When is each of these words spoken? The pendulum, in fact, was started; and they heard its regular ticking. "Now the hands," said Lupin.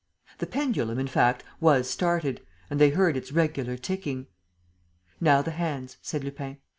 The 0.39 0.47
pendulum, 0.47 0.97
in 0.97 1.05
fact, 1.05 1.43
was 1.59 1.87
started; 1.87 2.41
and 2.71 2.81
they 2.81 2.89
heard 2.89 3.15
its 3.15 3.31
regular 3.31 3.77
ticking. 3.77 4.25
"Now 5.19 5.43
the 5.43 5.51
hands," 5.51 5.97
said 6.01 6.23
Lupin. 6.23 6.57